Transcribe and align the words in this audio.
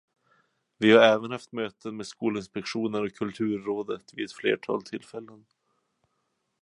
Vi 0.77 0.91
har 0.91 1.01
även 1.03 1.31
haft 1.31 1.51
möten 1.51 1.97
med 1.97 2.07
Skolinspektionen 2.07 3.01
och 3.03 3.13
Kulturrådet 3.15 4.13
vid 4.13 4.25
ett 4.25 4.33
flertal 4.33 4.83
tillfällen. 4.83 5.45